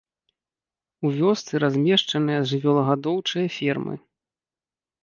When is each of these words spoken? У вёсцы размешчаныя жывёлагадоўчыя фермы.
У 1.05 1.11
вёсцы 1.17 1.53
размешчаныя 1.65 2.39
жывёлагадоўчыя 2.53 3.47
фермы. 3.59 3.95